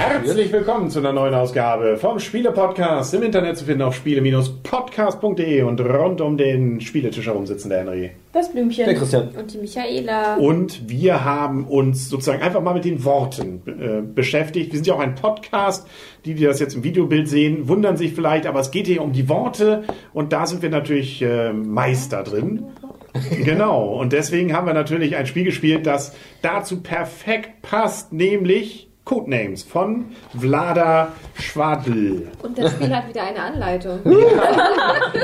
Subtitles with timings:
[0.00, 3.12] Herzlich willkommen zu einer neuen Ausgabe vom Spiele-Podcast.
[3.12, 8.12] Im Internet zu finden auf spiele-podcast.de und rund um den Spieletisch herum sitzen der Henry.
[8.32, 8.86] Das Blümchen.
[8.86, 9.28] Der Christian.
[9.38, 10.36] Und die Michaela.
[10.36, 14.72] Und wir haben uns sozusagen einfach mal mit den Worten äh, beschäftigt.
[14.72, 15.86] Wir sind ja auch ein Podcast.
[16.24, 19.12] Die, die das jetzt im Videobild sehen, wundern sich vielleicht, aber es geht hier um
[19.12, 22.64] die Worte und da sind wir natürlich äh, Meister drin.
[23.44, 29.64] Genau, und deswegen haben wir natürlich ein Spiel gespielt, das dazu perfekt passt, nämlich Codenames
[29.64, 30.04] von
[30.38, 32.28] Vlada Schwadl.
[32.44, 33.98] Und das Spiel hat wieder eine Anleitung.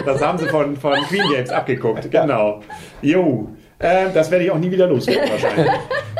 [0.04, 2.62] Das haben sie von, von Queen Games abgeguckt, genau.
[3.02, 5.70] Jo, äh, das werde ich auch nie wieder loswerden wahrscheinlich.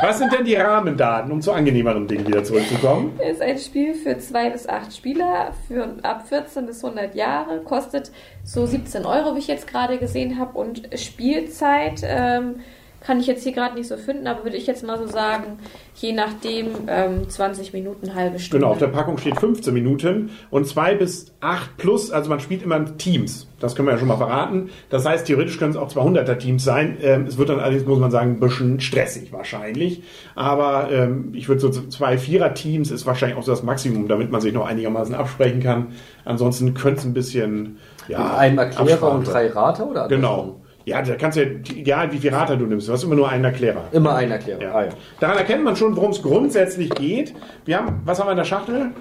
[0.01, 3.19] Was sind denn die Rahmendaten, um zu angenehmeren Dingen wieder zurückzukommen?
[3.19, 7.59] Es ist ein Spiel für zwei bis acht Spieler, für ab 14 bis 100 Jahre,
[7.61, 8.11] kostet
[8.43, 12.61] so 17 Euro, wie ich jetzt gerade gesehen habe, und Spielzeit ähm,
[13.07, 15.59] kann ich jetzt hier gerade nicht so finden, aber würde ich jetzt mal so sagen,
[15.95, 18.65] je nachdem ähm, 20 Minuten, halbe Stunde.
[18.65, 22.63] Genau, auf der Packung steht 15 Minuten und 2 bis 8 plus, also man spielt
[22.63, 23.47] immer in Teams.
[23.61, 24.71] Das können wir ja schon mal verraten.
[24.89, 26.97] Das heißt, theoretisch können es auch 200er Teams sein.
[27.01, 30.03] Ähm, es wird dann allerdings, muss man sagen, ein bisschen stressig wahrscheinlich.
[30.35, 34.41] Aber ähm, ich würde so zwei Vierer-Teams ist wahrscheinlich auch so das Maximum, damit man
[34.41, 35.93] sich noch einigermaßen absprechen kann.
[36.25, 37.77] Ansonsten könnte es ein bisschen,
[38.09, 38.35] ja.
[38.35, 40.59] Einem Erklärer und drei Rater oder Genau.
[40.87, 43.27] Ja, da kannst du ja, egal wie viel Rater du nimmst, du hast immer nur
[43.27, 43.89] einen Erklärer.
[43.91, 44.61] Immer ein Erklärer.
[44.61, 44.73] Ja.
[44.73, 44.91] Ah, ja.
[45.19, 47.35] Daran erkennt man schon, worum es grundsätzlich geht.
[47.65, 48.91] Wir haben, was haben wir in der Schachtel?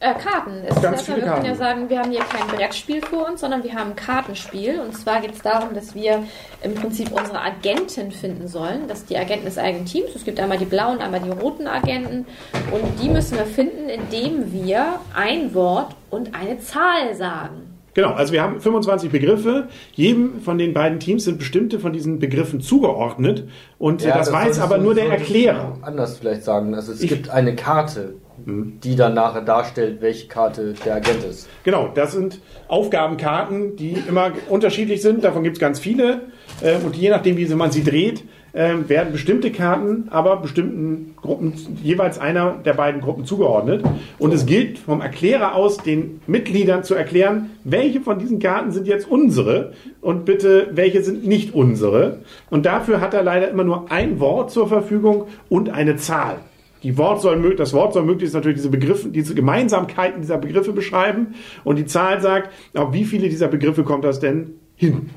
[0.00, 0.64] Äh, Karten.
[0.66, 1.58] Es ist Ganz erstmal, viele wir können ja Karten.
[1.58, 4.80] sagen, wir haben hier kein Brettspiel vor uns, sondern wir haben ein Kartenspiel.
[4.80, 6.24] Und zwar geht es darum, dass wir
[6.64, 8.88] im Prinzip unsere Agenten finden sollen.
[8.88, 10.10] Das die Agenten des eigenen Teams.
[10.16, 12.26] Es gibt einmal die blauen, einmal die roten Agenten.
[12.72, 17.69] Und die müssen wir finden, indem wir ein Wort und eine Zahl sagen.
[17.94, 19.68] Genau, also wir haben 25 Begriffe.
[19.94, 23.48] Jedem von den beiden Teams sind bestimmte von diesen Begriffen zugeordnet.
[23.78, 25.78] Und Ja, das, weiß solltest aber du- nur der solltest Erklärer.
[25.82, 26.74] Anders vielleicht sagen.
[26.74, 28.14] Also es Ich- gibt eine Karte,
[28.46, 31.48] die dann nachher darstellt, welche Karte der Agent ist.
[31.64, 35.22] Genau, das sind Aufgabenkarten, die immer unterschiedlich sind.
[35.24, 36.22] Davon gibt es ganz viele.
[36.62, 41.54] Äh, Und je nachdem, wie man sie dreht, äh, werden bestimmte Karten aber bestimmten Gruppen,
[41.82, 43.84] jeweils einer der beiden Gruppen zugeordnet.
[44.18, 48.86] Und es gilt vom Erklärer aus, den Mitgliedern zu erklären, welche von diesen Karten sind
[48.86, 52.18] jetzt unsere und bitte, welche sind nicht unsere.
[52.50, 56.36] Und dafür hat er leider immer nur ein Wort zur Verfügung und eine Zahl.
[56.82, 61.34] Die Wort soll, das Wort soll möglichst natürlich diese Begriffe, diese Gemeinsamkeiten dieser Begriffe beschreiben
[61.62, 65.10] und die Zahl sagt, auf wie viele dieser Begriffe kommt das denn hin?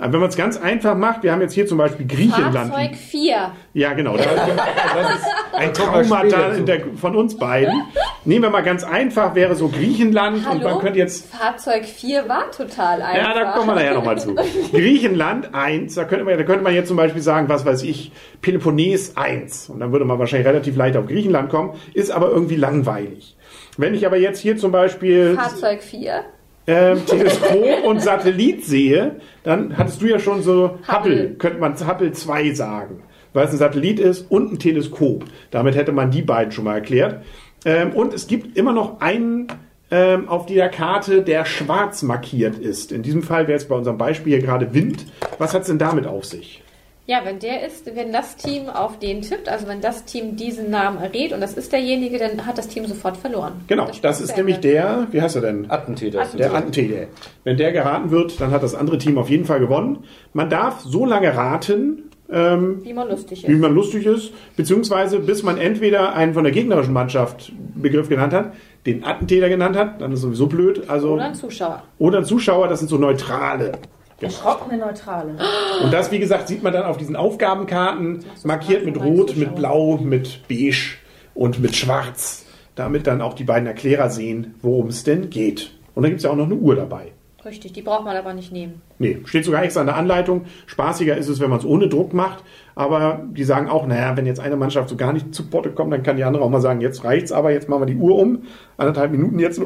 [0.00, 2.72] Aber Wenn man es ganz einfach macht, wir haben jetzt hier zum Beispiel Griechenland.
[2.72, 3.52] Fahrzeug 4.
[3.74, 4.16] Ja, genau.
[4.16, 6.58] Das, das ist ein Da kommen wir Trauma später da zu.
[6.60, 7.82] in der, von uns beiden.
[8.24, 10.78] Nehmen wir mal ganz einfach, wäre so Griechenland und man Hallo?
[10.78, 13.34] könnte jetzt Fahrzeug 4 war total einfach.
[13.34, 14.34] ja, da kommen wir nachher nochmal zu.
[14.72, 18.12] Griechenland 1, da könnte, man, da könnte man jetzt zum Beispiel sagen, was weiß ich,
[18.40, 19.70] Peloponnes 1.
[19.70, 23.36] Und dann würde man wahrscheinlich relativ leicht auf Griechenland kommen, ist aber irgendwie langweilig.
[23.76, 26.24] Wenn ich aber jetzt hier zum Beispiel Fahrzeug 4.
[26.68, 31.34] ähm, Teleskop und Satellit sehe, dann hattest du ja schon so Hubble, Hubble.
[31.38, 33.02] könnte man Hubble 2 sagen,
[33.32, 35.24] weil es ein Satellit ist und ein Teleskop.
[35.50, 37.24] Damit hätte man die beiden schon mal erklärt.
[37.64, 39.48] Ähm, und es gibt immer noch einen
[39.90, 42.92] ähm, auf dieser Karte, der schwarz markiert ist.
[42.92, 45.06] In diesem Fall wäre es bei unserem Beispiel hier gerade Wind.
[45.38, 46.62] Was hat es denn damit auf sich?
[47.10, 50.68] Ja, wenn der ist, wenn das Team auf den tippt, also wenn das Team diesen
[50.68, 53.62] Namen errät und das ist derjenige, dann hat das Team sofort verloren.
[53.66, 55.70] Genau, das zu ist nämlich der, wie heißt er denn?
[55.70, 56.20] Attentäter.
[56.22, 56.58] ist Der das.
[56.58, 57.06] Attentäter.
[57.44, 60.04] Wenn der geraten wird, dann hat das andere Team auf jeden Fall gewonnen.
[60.34, 63.58] Man darf so lange raten, ähm, Wie man lustig wie ist.
[63.58, 68.52] man lustig ist, beziehungsweise bis man entweder einen von der gegnerischen Mannschaft Begriff genannt hat,
[68.84, 71.84] den Attentäter genannt hat, dann ist sowieso blöd, also Oder ein Zuschauer.
[71.98, 73.72] oder ein Zuschauer, das sind so neutrale.
[74.20, 75.36] Erschrockene Neutrale.
[75.82, 79.98] Und das, wie gesagt, sieht man dann auf diesen Aufgabenkarten, markiert mit Rot, mit Blau,
[79.98, 80.96] mit Beige
[81.34, 85.70] und mit Schwarz, damit dann auch die beiden Erklärer sehen, worum es denn geht.
[85.94, 87.12] Und dann gibt es ja auch noch eine Uhr dabei.
[87.44, 88.82] Richtig, die braucht man aber nicht nehmen.
[88.98, 90.46] Nee, steht sogar extra in der Anleitung.
[90.66, 92.42] Spaßiger ist es, wenn man es ohne Druck macht.
[92.74, 95.92] Aber die sagen auch, naja, wenn jetzt eine Mannschaft so gar nicht zu Potte kommt,
[95.92, 98.16] dann kann die andere auch mal sagen, jetzt reicht's aber, jetzt machen wir die Uhr
[98.18, 98.42] um.
[98.76, 99.60] Anderthalb Minuten jetzt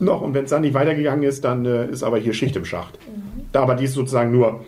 [0.00, 0.20] noch.
[0.22, 2.98] Und wenn es dann nicht weitergegangen ist, dann äh, ist aber hier Schicht im Schacht.
[3.52, 4.64] Da aber die ist sozusagen nur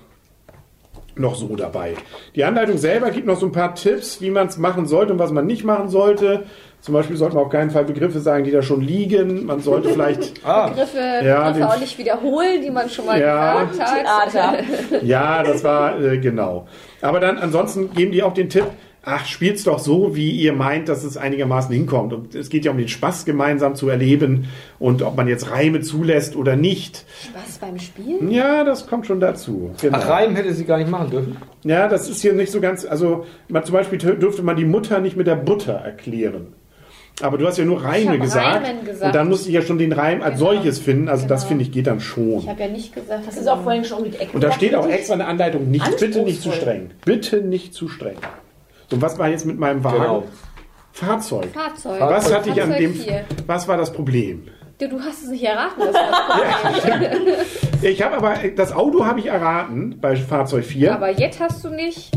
[1.16, 1.94] noch so dabei.
[2.34, 5.18] Die Anleitung selber gibt noch so ein paar Tipps, wie man es machen sollte und
[5.18, 6.44] was man nicht machen sollte.
[6.80, 9.44] Zum Beispiel sollte man auf keinen Fall Begriffe sagen, die da schon liegen.
[9.44, 13.20] Man sollte vielleicht Ah, Begriffe, Ja, Begriffe den- auch nicht wiederholen, die man schon mal
[13.20, 13.64] Ja.
[13.64, 14.30] gesagt hat.
[14.32, 14.54] Theater.
[15.02, 16.66] Ja, das war äh, genau.
[17.02, 18.64] Aber dann ansonsten geben die auch den Tipp,
[19.02, 22.12] ach, spielt's doch so, wie ihr meint, dass es einigermaßen hinkommt.
[22.12, 24.48] Und es geht ja um den Spaß gemeinsam zu erleben
[24.78, 27.04] und ob man jetzt Reime zulässt oder nicht.
[27.30, 28.30] Spaß beim Spielen?
[28.30, 29.70] Ja, das kommt schon dazu.
[29.80, 29.98] Genau.
[30.00, 31.36] Ach, Reim hätte sie gar nicht machen dürfen.
[31.64, 35.00] Ja, das ist hier nicht so ganz, also man, zum Beispiel dürfte man die Mutter
[35.00, 36.54] nicht mit der Butter erklären.
[37.22, 39.04] Aber du hast ja nur Reime gesagt, Reimen gesagt.
[39.06, 40.52] Und dann musste ich ja schon den Reim als Genau.
[40.54, 41.08] solches finden.
[41.10, 41.48] Also das Genau.
[41.48, 42.38] finde ich geht dann schon.
[42.38, 44.30] Ich habe ja nicht gesagt, Das ist auch vorhin schon um die Ecke.
[44.32, 46.90] Und da steht auch extra eine Anleitung, nicht, bitte nicht zu streng.
[47.04, 48.16] Bitte nicht zu streng.
[48.90, 49.98] So, und was war jetzt mit meinem Wagen?
[49.98, 50.24] Genau.
[50.92, 51.50] Fahrzeug.
[51.54, 52.00] Fahrzeug.
[52.00, 53.24] Was hatte ich an Fahrzeug dem, vier.
[53.46, 54.48] was war das Problem?
[54.78, 55.80] Du, du hast es nicht erraten.
[55.80, 57.36] Das war das Problem.
[57.82, 60.94] Ich habe aber, das Auto habe ich erraten bei Fahrzeug 4.
[60.94, 62.10] Aber jetzt hast du nicht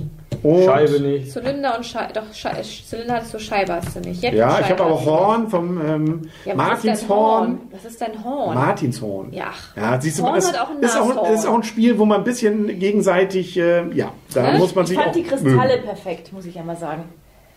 [0.44, 1.32] und, Scheibe nicht.
[1.32, 2.14] Zylinder und Scheibe.
[2.14, 4.22] Doch, Schei Zylinder hattest du, Scheibe hast du nicht.
[4.22, 5.06] Jetzt Ja, ich habe aber hast.
[5.06, 7.60] Horn vom ähm, Ja, was ist dein Martinshorn.
[7.72, 8.54] Was ist dein Horn?
[8.56, 9.34] Martinshorn.
[9.34, 9.46] Ja.
[9.76, 12.06] Ja, siehst du, Horn das hat auch ein ist, auch, ist auch ein Spiel, wo
[12.06, 14.58] man ein bisschen gegenseitig, äh, ja, da Ne?
[14.60, 15.84] muss man Ich sich fand auch die Kristalle mögen.
[15.86, 17.04] perfekt, muss ich ja mal sagen.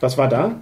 [0.00, 0.52] Was war da?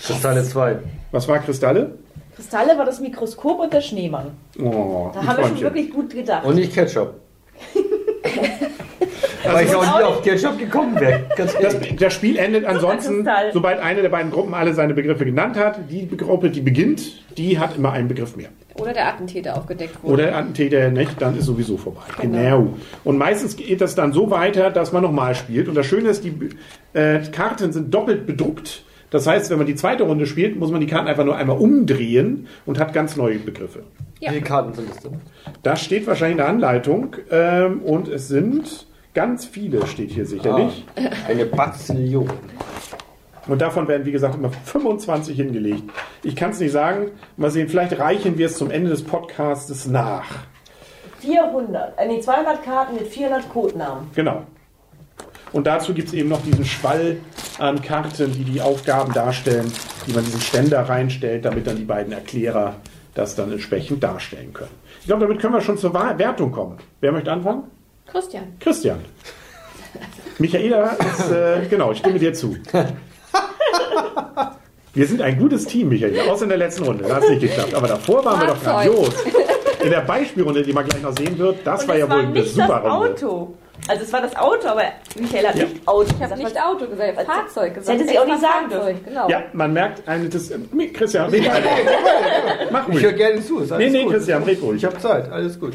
[0.00, 0.78] Kristalle 2.
[1.12, 1.94] Was war Kristalle?
[2.36, 4.30] Kristalle war das Mikroskop und der Schneemann.
[4.60, 6.44] Oh, Da haben wir schon wirklich gut gedacht.
[6.44, 7.14] Und nicht Ketchup.
[9.52, 11.24] Weil ich auch nie auf Ketchup gekommen wäre.
[11.36, 15.56] Ganz Das, das Spiel endet ansonsten, sobald eine der beiden Gruppen alle seine Begriffe genannt
[15.56, 15.78] hat.
[15.90, 17.02] Die Gruppe, die beginnt,
[17.36, 18.48] die hat immer einen Begriff mehr.
[18.74, 20.14] Oder der Attentäter aufgedeckt wurde.
[20.14, 22.02] Oder der Attentäter nicht, dann ist sowieso vorbei.
[22.20, 22.38] Genau.
[22.38, 22.74] Genau.
[23.04, 25.68] Und meistens geht das dann so weiter, dass man nochmal spielt.
[25.68, 26.32] Und das Schöne ist, die
[26.92, 28.84] äh, Karten sind doppelt bedruckt.
[29.10, 31.58] Das heißt, wenn man die zweite Runde spielt, muss man die Karten einfach nur einmal
[31.58, 33.84] umdrehen und hat ganz neue Begriffe.
[34.20, 34.30] Ja.
[34.30, 35.20] Wie viele Karten sind es denn?
[35.62, 37.16] Das steht wahrscheinlich in der Anleitung.
[37.30, 40.84] Ähm, und es sind ganz viele, steht hier sicherlich.
[40.96, 42.30] Ah, eine Bazillion.
[43.46, 45.84] Und davon werden, wie gesagt, immer 25 hingelegt.
[46.22, 47.10] Ich kann es nicht sagen.
[47.36, 50.26] Mal sehen, vielleicht reichen wir es zum Ende des Podcasts nach.
[51.20, 54.10] 400, äh, nee, 200 Karten mit 400 Codenamen.
[54.14, 54.42] Genau.
[55.52, 57.16] Und dazu gibt es eben noch diesen Schwall
[57.58, 59.72] an Karten, die die Aufgaben darstellen,
[60.06, 62.76] die man diesen Ständer reinstellt, damit dann die beiden Erklärer
[63.14, 64.70] das dann entsprechend darstellen können.
[65.00, 66.76] Ich glaube, damit können wir schon zur Wertung kommen.
[67.00, 67.64] Wer möchte anfangen?
[68.10, 68.56] Christian.
[68.60, 69.04] Christian.
[70.38, 72.56] Michaela ist, äh, genau, ich stimme dir zu.
[74.94, 77.04] Wir sind ein gutes Team, Michaela, außer in der letzten Runde.
[77.04, 77.74] Da hat es nicht geklappt.
[77.74, 79.10] Aber davor waren wir doch grandios.
[79.82, 82.30] In der Beispielrunde, die man gleich noch sehen wird, das Und war ja wohl eine
[82.30, 83.10] nicht super das Runde.
[83.14, 83.54] Auto.
[83.86, 84.82] Also es war das Auto, aber
[85.18, 85.64] Michael hat Ja.
[85.64, 86.42] nicht Auto Ich habe gesagt.
[86.42, 87.98] nicht Auto gesagt, ich hab Fahrzeug gesagt.
[87.98, 89.28] hätte sie auch nicht sagen Fahrzeug, Genau.
[89.30, 90.50] Ja, man merkt eine das.
[90.94, 91.42] Christian, red.
[92.72, 93.16] Mach Ich höre ruhig.
[93.16, 93.60] gerne zu.
[93.60, 94.14] Ist alles Nee, nee, gut.
[94.14, 94.76] Christian, red ruhig.
[94.78, 95.74] Ich habe Zeit, alles gut.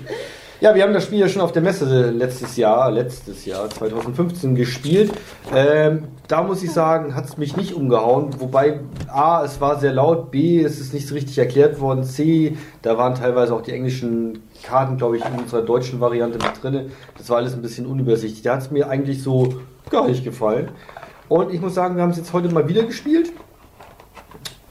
[0.64, 4.56] Ja, wir haben das Spiel ja schon auf der Messe letztes Jahr, letztes Jahr, 2015
[4.56, 5.12] gespielt.
[5.54, 8.30] Ähm, da muss ich sagen, hat es mich nicht umgehauen.
[8.40, 8.80] Wobei
[9.10, 12.98] A, es war sehr laut, B, es ist nicht so richtig erklärt worden, C, da
[12.98, 16.92] waren teilweise auch die englischen Karten, glaube ich, in unserer deutschen Variante mit drin.
[17.18, 18.42] Das war alles ein bisschen unübersichtlich.
[18.44, 19.56] Da hat es mir eigentlich so
[19.90, 20.70] gar nicht gefallen.
[21.28, 23.34] Und ich muss sagen, wir haben es jetzt heute mal wieder gespielt.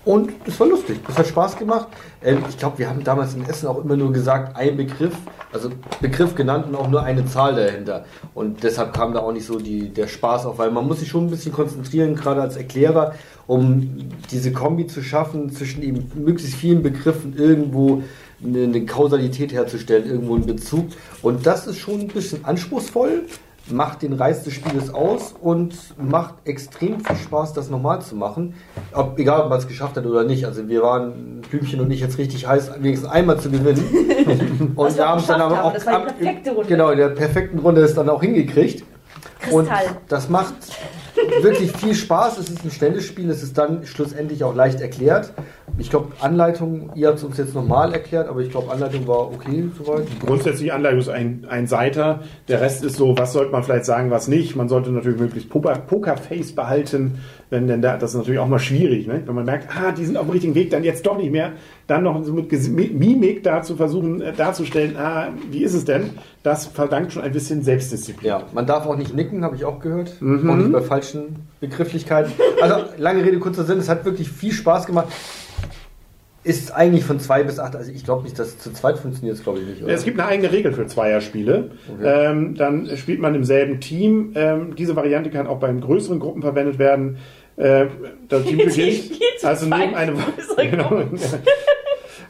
[0.04, 0.98] Und das war lustig.
[1.06, 1.86] Das hat Spaß gemacht.
[2.22, 5.14] Ähm, ich glaube, wir haben damals in Essen auch immer nur gesagt, ein Begriff,
[5.52, 5.70] also
[6.00, 8.04] Begriff genannt und auch nur eine Zahl dahinter.
[8.34, 11.08] Und deshalb kam da auch nicht so die, der Spaß auf, weil man muss sich
[11.08, 13.14] schon ein bisschen konzentrieren, gerade als Erklärer,
[13.46, 18.02] um diese Kombi zu schaffen, zwischen eben möglichst vielen Begriffen irgendwo
[18.44, 20.86] eine, eine Kausalität herzustellen, irgendwo einen Bezug.
[21.22, 23.22] Und das ist schon ein bisschen anspruchsvoll
[23.70, 28.54] macht den Reiz des Spieles aus und macht extrem viel Spaß, das nochmal zu machen.
[28.92, 30.44] Ob, egal, ob man es geschafft hat oder nicht.
[30.46, 34.72] Also wir waren, Blümchen und ich, jetzt richtig heiß, wenigstens einmal zu gewinnen.
[34.76, 36.68] Und wir haben es dann aber auch das war die ab- perfekte Runde.
[36.68, 38.84] Genau, in der perfekten Runde ist dann auch hingekriegt.
[39.50, 39.96] Und Kristall.
[40.08, 40.54] das macht
[41.40, 42.38] wirklich viel Spaß.
[42.38, 43.28] Es ist ein schnelles Spiel.
[43.30, 45.32] Es ist dann schlussendlich auch leicht erklärt.
[45.78, 49.28] Ich glaube, Anleitung, ihr habt es uns jetzt nochmal erklärt, aber ich glaube, Anleitung war
[49.32, 50.06] okay soweit.
[50.24, 52.20] Grundsätzlich Anleitung ist ein, ein Seiter.
[52.48, 54.54] Der Rest ist so, was sollte man vielleicht sagen, was nicht.
[54.54, 57.18] Man sollte natürlich möglichst Poker- Pokerface behalten,
[57.50, 59.22] wenn denn da, das ist natürlich auch mal schwierig, ne?
[59.24, 61.52] wenn man merkt, ah, die sind auf dem richtigen Weg, dann jetzt doch nicht mehr,
[61.86, 62.50] dann noch so mit
[62.98, 66.10] Mimik da zu versuchen äh, darzustellen, ah, wie ist es denn?
[66.42, 68.28] Das verdankt schon ein bisschen Selbstdisziplin.
[68.28, 70.14] Ja, man darf auch nicht nicken, habe ich auch gehört.
[70.20, 70.24] Auch
[70.56, 72.32] nicht bei falschen Begrifflichkeiten.
[72.60, 75.08] Also, lange Rede, kurzer Sinn, es hat wirklich viel Spaß gemacht.
[76.44, 79.40] Ist eigentlich von zwei bis acht, also ich glaube nicht, dass es zu zweit funktioniert,
[79.42, 79.82] glaube ich nicht.
[79.84, 79.92] Oder?
[79.92, 81.70] Es gibt eine eigene Regel für Zweierspiele.
[81.88, 82.30] Okay.
[82.30, 84.32] Ähm, dann spielt man im selben Team.
[84.34, 87.18] Ähm, diese Variante kann auch bei größeren Gruppen verwendet werden.
[87.56, 87.86] Äh,
[88.28, 89.12] das Team beginnt.
[89.44, 90.14] Also nehmt eine
[90.70, 90.90] genau.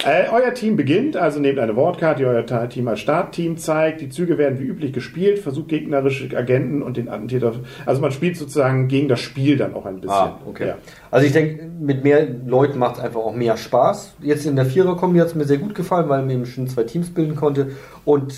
[0.04, 4.00] äh, Euer Team beginnt, also nehmt eine Wortkarte, die euer Team als Startteam zeigt.
[4.00, 7.54] Die Züge werden wie üblich gespielt, versucht gegnerische Agenten und den Attentäter.
[7.86, 10.16] Also man spielt sozusagen gegen das Spiel dann auch ein bisschen.
[10.16, 10.68] Ah, okay.
[10.68, 10.78] Ja.
[11.10, 14.14] Also ich denke, mit mehr Leuten macht es einfach auch mehr Spaß.
[14.20, 16.84] Jetzt in der Vierer-Kombi hat es mir sehr gut gefallen, weil man eben schon zwei
[16.84, 17.72] Teams bilden konnte.
[18.04, 18.34] Und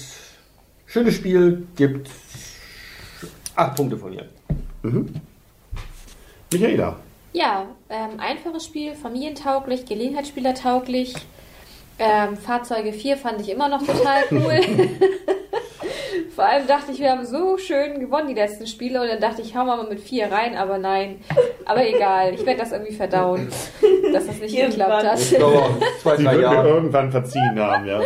[0.87, 2.11] schönes Spiel, gibt
[3.56, 4.26] acht Punkte von mir.
[6.52, 6.97] Michaela.
[7.33, 11.14] Ja, ähm, einfaches Spiel, familientauglich, Gelegenheitsspielertauglich.
[11.99, 14.61] Ähm, Fahrzeuge 4 fand ich immer noch total cool.
[16.35, 19.43] Vor allem dachte ich, wir haben so schön gewonnen die letzten Spiele und dann dachte
[19.43, 21.21] ich, hau mal mit 4 rein, aber nein.
[21.65, 23.49] Aber egal, ich werde das irgendwie verdauen,
[24.13, 25.21] dass das nicht geklappt hat.
[25.21, 25.63] Ich glaube,
[26.03, 26.69] zwei, drei Jahre.
[26.69, 28.01] irgendwann verziehen haben, ja.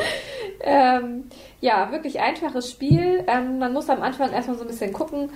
[0.61, 1.25] Ähm,
[1.61, 3.25] ja, wirklich einfaches Spiel.
[3.27, 5.31] Ähm, man muss am Anfang erstmal so ein bisschen gucken.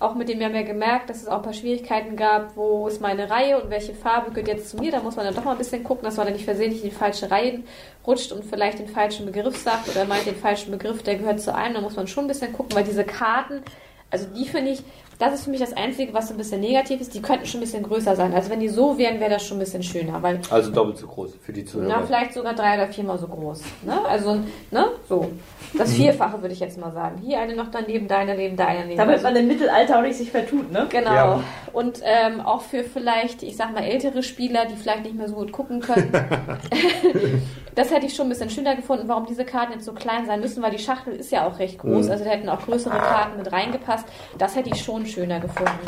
[0.00, 2.86] Auch mit dem wir haben ja gemerkt, dass es auch ein paar Schwierigkeiten gab, wo
[2.86, 4.92] ist meine Reihe und welche Farbe gehört jetzt zu mir.
[4.92, 6.90] Da muss man dann doch mal ein bisschen gucken, dass man dann nicht versehentlich in
[6.90, 7.60] die falsche Reihe
[8.06, 11.52] rutscht und vielleicht den falschen Begriff sagt oder meint den falschen Begriff, der gehört zu
[11.52, 11.74] einem.
[11.74, 13.62] Da muss man schon ein bisschen gucken, weil diese Karten,
[14.10, 14.82] also die finde ich,
[15.18, 17.12] das ist für mich das Einzige, was so ein bisschen negativ ist.
[17.12, 18.32] Die könnten schon ein bisschen größer sein.
[18.34, 21.08] Also wenn die so wären, wäre das schon ein bisschen schöner, weil Also doppelt so
[21.08, 22.06] groß für die na, Zuhörer.
[22.06, 23.62] vielleicht sogar drei oder viermal so groß.
[23.84, 23.98] Ne?
[24.06, 24.36] Also,
[24.70, 24.86] ne?
[25.08, 25.28] So.
[25.76, 27.20] Das Vierfache würde ich jetzt mal sagen.
[27.22, 28.98] Hier eine noch daneben, da eine daneben, da eine daneben.
[28.98, 30.86] Damit man im Mittelalter auch nicht sich vertut, ne?
[30.88, 31.12] genau.
[31.12, 31.40] Ja.
[31.72, 35.34] Und ähm, auch für vielleicht, ich sag mal, ältere Spieler, die vielleicht nicht mehr so
[35.34, 36.12] gut gucken können.
[37.74, 40.40] das hätte ich schon ein bisschen schöner gefunden, warum diese Karten jetzt so klein sein
[40.40, 42.08] müssen, weil die Schachtel ist ja auch recht groß.
[42.08, 44.06] Also da hätten auch größere Karten mit reingepasst.
[44.38, 45.86] Das hätte ich schon schöner gefunden.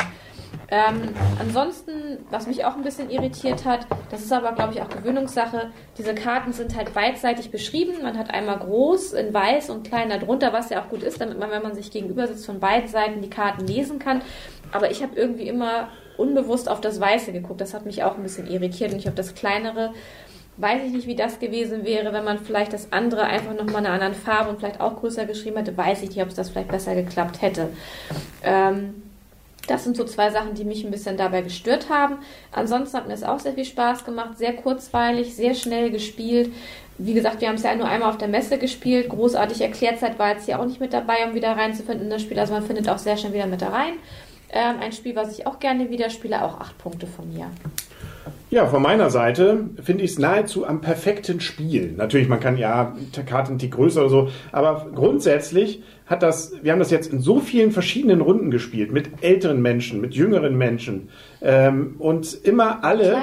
[0.73, 1.09] Ähm,
[1.41, 5.71] ansonsten, was mich auch ein bisschen irritiert hat, das ist aber, glaube ich, auch Gewöhnungssache,
[5.99, 8.03] diese Karten sind halt beidseitig beschrieben.
[8.03, 11.41] Man hat einmal groß in weiß und klein darunter, was ja auch gut ist, damit
[11.41, 14.23] man, wenn man sich gegenüber sitzt, von beiden Seiten die Karten lesen kann.
[14.71, 17.61] Aber ich habe irgendwie immer unbewusst auf das Weiße geguckt.
[17.61, 19.93] Das hat mich auch ein bisschen irritiert und ich auf das Kleinere.
[20.57, 23.87] Weiß ich nicht, wie das gewesen wäre, wenn man vielleicht das andere einfach nochmal in
[23.87, 25.77] einer anderen Farbe und vielleicht auch größer geschrieben hätte.
[25.77, 27.71] Weiß ich nicht, ob es das vielleicht besser geklappt hätte.
[28.45, 29.03] Ähm,
[29.67, 32.19] das sind so zwei Sachen, die mich ein bisschen dabei gestört haben.
[32.53, 36.53] Ansonsten hat mir es auch sehr viel Spaß gemacht, sehr kurzweilig, sehr schnell gespielt.
[36.99, 39.09] Wie gesagt, wir haben es ja nur einmal auf der Messe gespielt.
[39.09, 42.39] Großartig Erklärzeit war jetzt hier auch nicht mit dabei, um wieder reinzufinden in das Spiel.
[42.39, 43.95] Also man findet auch sehr schnell wieder mit da rein.
[44.53, 47.47] Ähm, ein Spiel, was ich auch gerne wieder spiele, auch acht Punkte von mir.
[48.51, 51.93] Ja, von meiner Seite finde ich es nahezu am perfekten Spiel.
[51.93, 56.81] Natürlich, man kann ja Karten die größer oder so, aber grundsätzlich hat das, wir haben
[56.81, 61.09] das jetzt in so vielen verschiedenen Runden gespielt, mit älteren Menschen, mit jüngeren Menschen.
[61.41, 63.17] Ähm, und immer alle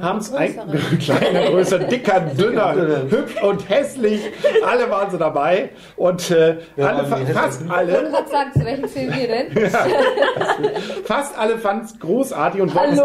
[0.00, 0.98] haben es größeren.
[0.98, 2.74] kleiner, größer, dicker, dünner,
[3.08, 4.20] hübsch und hässlich.
[4.62, 5.70] Alle waren so dabei.
[5.96, 9.70] Und äh, Ja, alle, fast Ich alle, sagen, zu welchem Film wir denn?
[11.04, 13.00] fast alle fanden es großartig und wollten es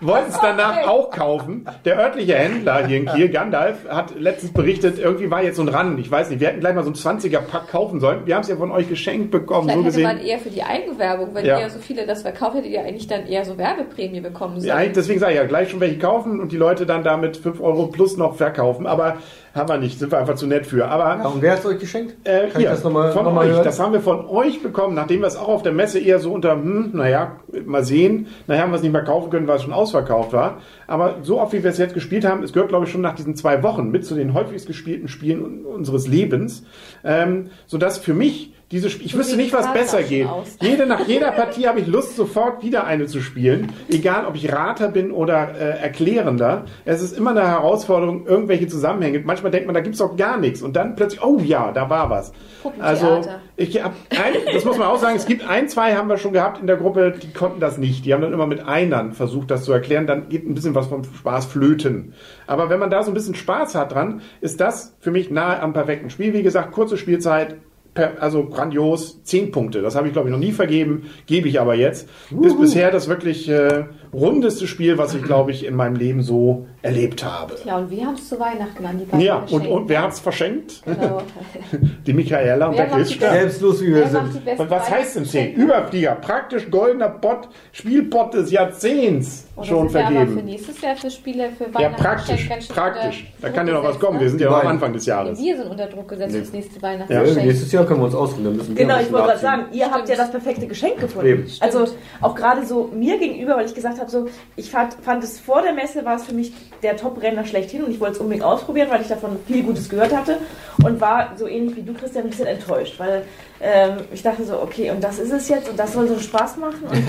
[0.00, 1.66] wollten es danach auch kaufen.
[1.84, 5.68] Der örtliche Händler hier in Kiel, Gandalf, hat letztens berichtet, irgendwie war jetzt so ein
[5.68, 8.20] Rand, ich weiß nicht, wir hätten gleich mal so ein 20er-Pack kaufen sollen.
[8.26, 10.28] Wir haben es ja von euch geschenkt bekommen, Vielleicht so hätte man gesehen.
[10.30, 11.60] eher für die Eigenwerbung, wenn Ja.
[11.60, 14.68] ihr so viele das verkauft, hättet ihr eigentlich dann eher so Werbeprämie bekommen sollen.
[14.82, 17.60] Ja, deswegen sage ich ja, gleich schon welche kaufen und die Leute dann damit 5
[17.60, 18.86] Euro plus noch verkaufen.
[18.86, 19.16] Aber
[19.54, 20.86] haben wir nicht, sind wir einfach zu nett für.
[20.88, 22.16] Aber Ja, und wer hat es euch geschenkt?
[22.24, 23.52] Äh, Kann ich hier, das nochmal von noch mal euch.
[23.52, 23.64] hören?
[23.64, 26.32] Das haben wir von euch bekommen, nachdem wir es auch auf der Messe eher so
[26.32, 28.26] unter, hm, naja, mal sehen.
[28.46, 30.58] Naja, haben wir es nicht mehr kaufen können, weil es schon ausverkauft war.
[30.86, 33.14] Aber so oft, wie wir es jetzt gespielt haben, es gehört, glaube ich, schon nach
[33.14, 36.64] diesen zwei Wochen mit zu den häufigst gespielten Spielen un- unseres Lebens.
[37.04, 40.28] Ähm, sodass für mich diese Sp ich wüsste nicht, was besser geht.
[40.60, 43.72] Jede, nach jeder Partie habe ich Lust, sofort wieder eine zu spielen.
[43.88, 46.66] Egal, ob ich Rater bin oder äh, Erklärender.
[46.84, 49.20] Es ist immer eine Herausforderung, irgendwelche Zusammenhänge.
[49.20, 50.60] Manchmal denkt man, da gibt's doch gar nichts.
[50.60, 52.32] Und dann plötzlich, oh ja, da war was.
[52.78, 53.22] Also,
[53.56, 56.34] ich hab ein, das muss man auch sagen, es gibt ein, zwei haben wir schon
[56.34, 58.04] gehabt in der Gruppe, die konnten das nicht.
[58.04, 60.06] Die haben dann immer mit Einern versucht, das zu erklären.
[60.06, 62.12] Dann geht ein bisschen was vom Spaß flöten.
[62.46, 65.60] Aber wenn man da so ein bisschen Spaß hat dran, ist das für mich nahe
[65.60, 66.34] am perfekten Spiel.
[66.34, 67.56] Wie gesagt, kurze Spielzeit,
[67.98, 69.82] also grandios, zehn Punkte.
[69.82, 72.08] Das habe ich, glaube ich, noch nie vergeben, gebe ich aber jetzt.
[72.42, 76.66] Ist bisher das wirklich äh, rundeste Spiel, was ich, glaube ich, in meinem Leben so
[76.82, 77.54] erlebt habe.
[77.64, 80.20] Ja, und wir haben es zu Weihnachten an die beiden Ja, und, und wer hat's
[80.20, 80.82] verschenkt?
[80.84, 81.22] Genau.
[82.06, 83.32] Die Michaela und Wer der Christian.
[83.32, 84.58] Selbstlos wie wir sind.
[84.58, 85.54] Und was heißt denn 10?
[85.54, 85.62] Weihnachtsgeschenke?
[85.62, 90.44] Überflieger, praktisch goldener Bot, Spielbot des Jahrzehnts Und das schon ist ja aber für vergeben.
[90.46, 93.32] nächstes Jahr für Spiele, für Ja, Weihnachten praktisch, schön praktisch.
[93.36, 94.18] unter Da kann ja noch was kommen.
[94.20, 94.68] Wir gesetzt, sind ja noch am.
[94.68, 95.10] Anfang des ne?
[95.12, 95.38] Jahres.
[95.38, 96.38] Wir sind unter Druck gesetzt Ja.
[96.40, 97.46] fürs nächste Ja, Weihnachtsgeschenk.
[97.46, 98.44] nächstes Jahr können wir uns ausruhen.
[98.44, 101.26] Dann müssen wir Genau, ich wollte gerade sagen, ihr habt ja das perfekte Geschenk gefunden.
[101.28, 101.46] Eben.
[101.60, 101.84] Also
[102.20, 105.62] auch gerade so mir gegenüber, weil ich gesagt habe, so ich fand, fand es vor
[105.62, 106.52] der Messe war es für mich
[106.82, 110.14] der Top-Renner schlechthin und ich wollte es unbedingt ausprobieren, weil ich davon viel Gutes gehört
[110.14, 110.38] hatte
[110.84, 113.24] und war so ähnlich wie du, Christian, ein bisschen enttäuscht, weil
[113.60, 116.56] ähm, ich dachte so, okay, und das ist es jetzt und das soll so Spaß
[116.58, 117.02] machen und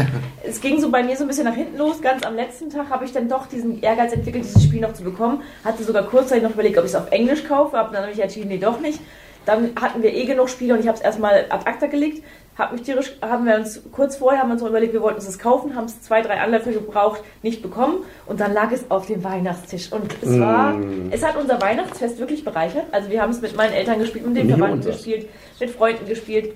[0.43, 2.01] es ging so bei mir so ein bisschen nach hinten los.
[2.01, 5.03] Ganz am letzten Tag habe ich dann doch diesen Ehrgeiz entwickelt, dieses Spiel noch zu
[5.03, 5.43] bekommen.
[5.63, 8.19] Hatte sogar kurzzeitig noch überlegt, ob ich es auf Englisch kaufe, habe dann habe ich
[8.19, 8.99] entschieden, nee, doch nicht.
[9.45, 12.23] Dann hatten wir eh genug Spiele und ich habe es erstmal ad acta gelegt.
[12.59, 15.25] Hab mich tierisch, haben wir uns kurz vorher haben wir uns überlegt, wir wollten uns
[15.25, 19.07] das kaufen, haben es zwei, drei Anläufe gebraucht, nicht bekommen und dann lag es auf
[19.07, 20.77] dem Weihnachtstisch und es war,
[21.09, 22.83] es hat unser Weihnachtsfest wirklich bereichert.
[22.91, 25.29] Also wir haben es mit meinen Eltern gespielt, mit den Verwandten gespielt,
[25.61, 26.53] mit Freunden gespielt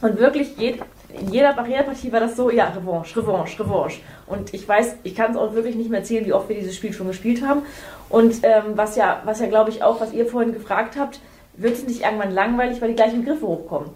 [0.00, 0.80] und wirklich jed,
[1.12, 4.00] in jeder Barrierepartie war das so, ja, Revanche, Revanche, Revanche.
[4.26, 6.76] Und ich weiß, ich kann es auch wirklich nicht mehr erzählen, wie oft wir dieses
[6.76, 7.62] Spiel schon gespielt haben.
[8.08, 11.20] Und ähm, was ja, was ja glaube ich auch, was ihr vorhin gefragt habt,
[11.56, 13.90] wird es nicht irgendwann langweilig, weil die gleichen Begriffe hochkommen?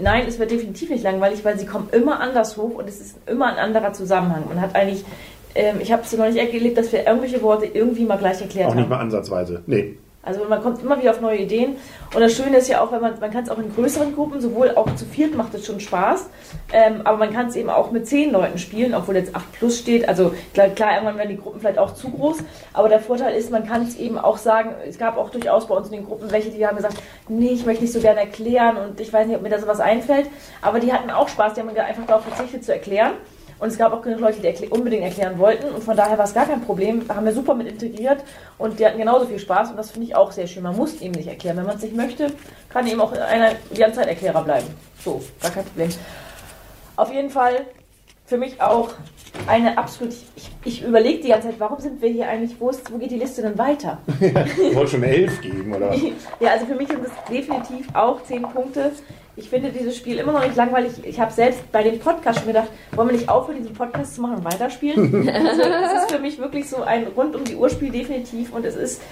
[0.00, 3.16] Nein, es wird definitiv nicht langweilig, weil sie kommen immer anders hoch und es ist
[3.26, 4.44] immer ein anderer Zusammenhang.
[4.48, 5.04] Man hat eigentlich,
[5.54, 8.66] ähm, ich habe es noch nicht erlebt, dass wir irgendwelche Worte irgendwie mal gleich erklärt
[8.66, 8.80] Auch haben.
[8.80, 9.62] nicht mal ansatzweise.
[9.66, 9.96] Nee.
[10.26, 11.76] Also man kommt immer wieder auf neue Ideen.
[12.12, 14.40] Und das Schöne ist ja auch, wenn man, man kann es auch in größeren Gruppen,
[14.40, 16.28] sowohl auch zu viert macht es schon Spaß,
[16.72, 19.78] ähm, aber man kann es eben auch mit zehn Leuten spielen, obwohl jetzt 8 plus
[19.78, 20.08] steht.
[20.08, 22.38] Also klar, klar, irgendwann werden die Gruppen vielleicht auch zu groß,
[22.72, 25.74] aber der Vorteil ist, man kann es eben auch sagen, es gab auch durchaus bei
[25.74, 26.96] uns in den Gruppen welche, die haben gesagt,
[27.28, 29.80] nee, ich möchte nicht so gerne erklären und ich weiß nicht, ob mir da sowas
[29.80, 30.26] einfällt,
[30.60, 33.12] aber die hatten auch Spaß, die haben einfach darauf verzichtet zu erklären.
[33.58, 35.68] Und es gab auch genug Leute, die erkl unbedingt erklären wollten.
[35.74, 37.06] Und von daher war es gar kein Problem.
[37.06, 38.22] Da haben wir super mit integriert.
[38.58, 39.70] Und die hatten genauso viel Spaß.
[39.70, 40.62] Und das finde ich auch sehr schön.
[40.62, 41.56] Man muss eben nicht erklären.
[41.56, 42.32] Wenn man es nicht möchte,
[42.68, 44.66] kann eben auch einer die ganze Zeit Erklärer bleiben.
[45.02, 45.90] So, gar kein Problem.
[46.96, 47.66] Auf jeden Fall
[48.26, 48.90] für mich auch
[49.46, 50.14] eine absolut.
[50.34, 52.56] Ich, ich überlege die ganze Zeit, warum sind wir hier eigentlich?
[52.58, 53.98] Wo, ist, wo geht die Liste denn weiter?
[54.20, 55.94] Ich wollte schon elf geben, oder
[56.40, 58.92] ja, also für mich sind es definitiv auch zehn Punkte.
[59.38, 60.92] Ich finde dieses Spiel immer noch nicht langweilig.
[61.04, 64.22] Ich habe selbst bei dem Podcast schon gedacht, wollen wir nicht aufhören, diesen Podcast zu
[64.22, 65.28] machen und weiterspielen?
[65.28, 68.76] also, es ist für mich wirklich so ein rund um die Urspiel definitiv und es
[68.76, 69.02] ist,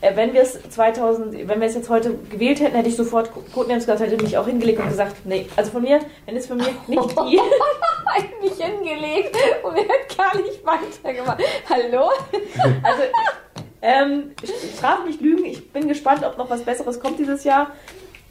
[0.00, 3.30] äh, wenn wir es 2000, wenn wir es jetzt heute gewählt hätten, hätte ich sofort
[3.52, 6.56] Codenames gesagt, hätte mich auch hingelegt und gesagt, nee, also von mir, wenn es von
[6.56, 7.38] mir nicht die
[8.06, 11.42] Eigentlich hingelegt und er hat gar nicht weitergemacht.
[11.68, 12.08] Hallo?
[12.82, 13.02] Also,
[13.82, 14.30] ähm,
[14.78, 15.44] straf mich lügen.
[15.44, 17.70] Ich bin gespannt, ob noch was Besseres kommt dieses Jahr.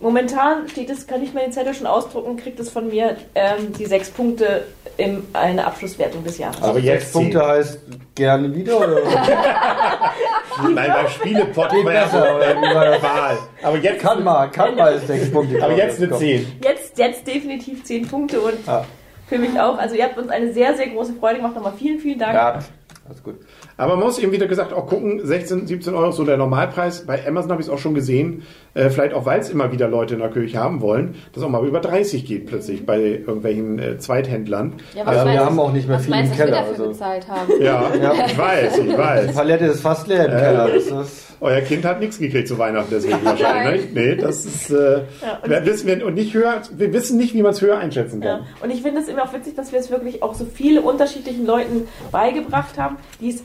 [0.04, 3.72] Momentan steht es, kann ich mir den Zettel schon ausdrucken, kriegt es von mir ähm,
[3.80, 4.66] die sechs Punkte
[4.98, 6.62] in eine Abschlusswertung des Jahres.
[6.62, 7.48] Aber jetzt Punkte zehn.
[7.48, 7.80] heißt
[8.14, 8.98] gerne wieder oder?
[10.74, 13.02] Nein, beim Spielepot Geht besser, das?
[13.02, 13.38] Wahl.
[13.64, 15.64] Aber jetzt, kann mal, kann mal ist sechs Punkte.
[15.64, 16.12] aber jetzt eine.
[16.12, 16.60] 10.
[16.62, 18.84] Jetzt, jetzt definitiv zehn Punkte und Ah.
[19.28, 19.78] für mich auch.
[19.78, 21.56] Also ihr habt uns eine sehr, sehr große Freude gemacht.
[21.56, 22.34] Nochmal vielen, vielen Dank.
[22.34, 22.60] Ja,
[23.06, 23.36] alles gut.
[23.76, 27.06] Aber man muss eben wieder gesagt auch gucken, 16, 17 Euro ist so der Normalpreis.
[27.06, 28.44] Bei Amazon habe ich es auch schon gesehen.
[28.76, 31.50] Äh, vielleicht auch, weil es immer wieder Leute in der Kirche haben wollen, dass auch
[31.50, 34.74] mal über 30 geht plötzlich bei irgendwelchen äh, Zweithändlern.
[34.96, 36.88] Ja, Also wir haben auch nicht mehr viel im Keller, wir dafür also.
[36.88, 37.52] bezahlt haben?
[37.62, 38.14] Ja, Ja.
[38.26, 39.34] ich weiß, ich Die weiß.
[39.36, 40.70] Palette ist fast leer im Keller.
[40.74, 43.94] Das ist Euer Kind hat nichts gekriegt zu Weihnachten deswegen wahrscheinlich.
[43.94, 44.70] Nee, das ist.
[44.72, 46.62] Äh, Ja, und wir wissen wir und nicht höher.
[46.72, 48.38] Wir wissen nicht, wie man es höher einschätzen Ja.
[48.38, 48.48] kann.
[48.62, 51.46] Und ich finde es immer auch witzig, dass wir es wirklich auch so viele unterschiedlichen
[51.46, 53.44] Leuten beigebracht haben, die es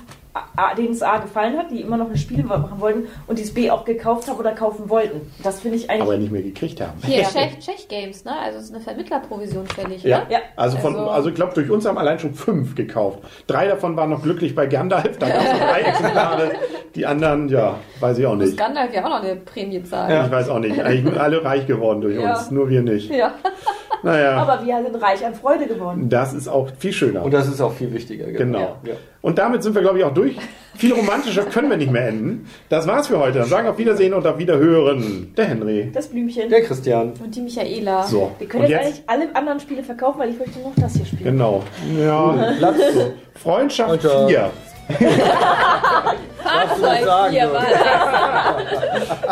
[0.56, 3.42] A, denen es A gefallen hat, die immer noch ein Spiel machen wollten und die
[3.42, 5.32] es B auch gekauft haben oder kaufen wollten.
[5.42, 6.02] Das finde ich eigentlich.
[6.02, 6.92] Aber nicht mehr gekriegt haben.
[7.04, 7.28] Hier, Ja.
[7.28, 8.32] Czech, Czech Games, ne?
[8.44, 10.18] Also es ist eine Vermittlerprovision fällig, Ja.
[10.20, 10.26] ne?
[10.28, 10.38] Ja.
[10.54, 13.18] Also von, Also- also ich glaube, durch uns haben allein schon fünf gekauft.
[13.48, 16.50] Drei davon waren noch glücklich bei Gandalf, da gab es noch drei Exemplare.
[16.94, 18.58] Die anderen, ja, weiß ich auch Muss nicht.
[18.58, 20.24] Gandalf ja auch noch eine Prämie zahlen.
[20.26, 20.78] Ich weiß auch nicht.
[20.80, 22.36] Eigentlich sind alle reich geworden durch Ja.
[22.36, 23.10] uns, nur wir nicht.
[23.10, 23.34] Ja.
[24.02, 26.08] Naja, aber wir sind reich an Freude geworden.
[26.08, 27.22] das ist auch viel schöner.
[27.22, 28.26] und das ist auch viel wichtiger.
[28.26, 28.78] Genau.
[28.84, 28.94] Ja.
[29.20, 30.36] Und damit sind wir, glaube ich, auch durch.
[30.76, 32.46] Viel romantischer können wir nicht mehr enden.
[32.68, 33.40] Das war's für heute.
[33.40, 35.34] Dann sagen auf Wiedersehen und auf Wiederhören.
[35.36, 35.90] Der Henry.
[35.92, 36.48] Das Blümchen.
[36.48, 37.12] Der Christian.
[37.22, 38.04] Und die Michaela.
[38.04, 38.30] So.
[38.38, 38.84] Wir können jetzt, jetzt?
[38.84, 41.24] eigentlich alle anderen Spiele verkaufen, weil ich möchte noch das hier spielen.
[41.24, 41.64] Genau.
[41.98, 42.54] Ja.
[42.58, 43.12] Platz so.
[43.34, 44.28] Freundschaft Alter.
[44.28, 44.50] 4.
[46.48, 47.66] Fahrzeug sagen, hier war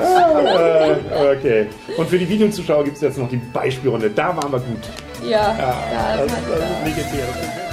[0.03, 1.67] äh, okay.
[1.97, 4.11] Und für die Videozuschauer gibt es jetzt noch die Beispielrunde.
[4.11, 4.89] Da waren wir gut.
[5.23, 5.77] Ja, Ja,
[6.17, 7.66] da das, ist das ist legendär.